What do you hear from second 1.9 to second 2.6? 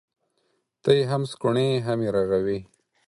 يې رغوې.